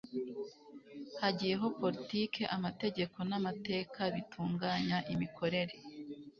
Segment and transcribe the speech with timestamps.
[1.21, 5.75] hagiyeho politiki, amategeko, n' amateka bitunganya imikorere